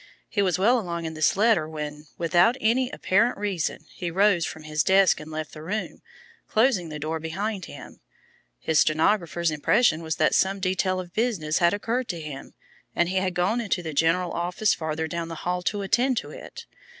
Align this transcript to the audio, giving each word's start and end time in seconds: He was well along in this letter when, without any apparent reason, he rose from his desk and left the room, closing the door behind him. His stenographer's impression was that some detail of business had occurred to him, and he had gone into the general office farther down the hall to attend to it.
He 0.27 0.41
was 0.41 0.57
well 0.57 0.79
along 0.79 1.05
in 1.05 1.13
this 1.13 1.37
letter 1.37 1.69
when, 1.69 2.07
without 2.17 2.57
any 2.59 2.89
apparent 2.89 3.37
reason, 3.37 3.85
he 3.93 4.09
rose 4.09 4.47
from 4.47 4.63
his 4.63 4.81
desk 4.81 5.19
and 5.19 5.29
left 5.29 5.53
the 5.53 5.61
room, 5.61 6.01
closing 6.47 6.89
the 6.89 6.97
door 6.97 7.19
behind 7.19 7.65
him. 7.65 7.99
His 8.57 8.79
stenographer's 8.79 9.51
impression 9.51 10.01
was 10.01 10.15
that 10.15 10.33
some 10.33 10.59
detail 10.59 10.99
of 10.99 11.13
business 11.13 11.59
had 11.59 11.75
occurred 11.75 12.07
to 12.07 12.19
him, 12.19 12.55
and 12.95 13.09
he 13.09 13.17
had 13.17 13.35
gone 13.35 13.61
into 13.61 13.83
the 13.83 13.93
general 13.93 14.31
office 14.31 14.73
farther 14.73 15.07
down 15.07 15.27
the 15.27 15.35
hall 15.45 15.61
to 15.61 15.83
attend 15.83 16.17
to 16.17 16.31
it. 16.31 16.65